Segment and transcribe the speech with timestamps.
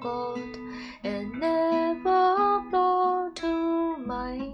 [0.00, 0.58] God
[1.02, 4.52] and never brought to mind.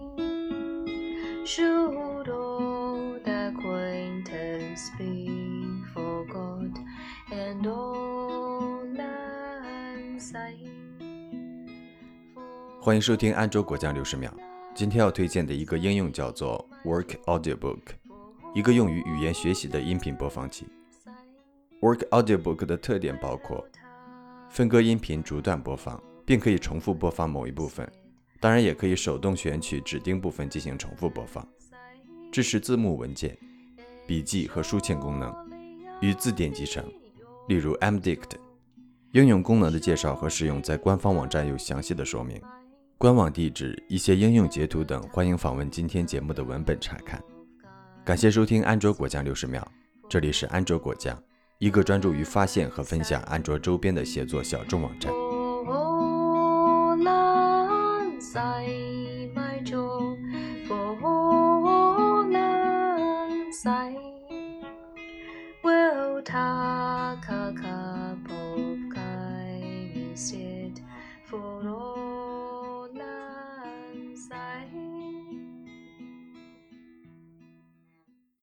[1.44, 6.78] Should old acquaintance be forgot
[7.32, 8.86] and all
[9.64, 10.68] unsigned?
[12.80, 14.32] 欢迎收听安卓果酱六十秒。
[14.74, 17.82] 今天要推荐的一个应用叫做 Work Audiobook，
[18.54, 20.66] 一个用于语言学习的音频播放器。
[21.80, 23.66] Work Audiobook 的特点包括。
[24.52, 27.90] 分割音频逐段播放，并可以重复播放某一部分，
[28.38, 31.42] 当然也可以手动选取指定部分进行重复播放。
[32.30, 33.34] 支持字幕文件、
[34.06, 35.34] 笔记和书签功能，
[36.02, 36.84] 与字典集成，
[37.48, 38.36] 例如 MDict。
[39.12, 42.38] 应用功能的介绍和使用在官方网站有详细的说明。
[42.98, 47.18] 官网地址、一些应用截图等，欢迎访问今天节目的文本查看。
[48.04, 49.66] 感谢收听安卓果酱六十秒，
[50.10, 51.18] 这里是安卓果酱，
[51.62, 55.12] 一个专注于发现和分享安卓周边的写作小众网站。
[65.62, 66.20] Will